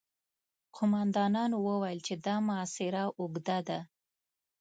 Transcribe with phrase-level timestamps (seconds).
[0.75, 3.79] قوماندانانو وويل چې دا محاصره اوږده ده.